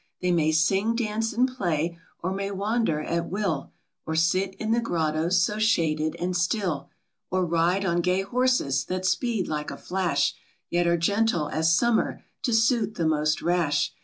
[0.19, 3.71] They may sing, dance, and play; or may wan der at will;
[4.03, 6.89] Or sit in the grottoes, so shaded and still;
[7.29, 10.33] Or ride on gay horses, that speed like a flash,
[10.71, 13.93] Yet are gentle as summer, to suit the most rash.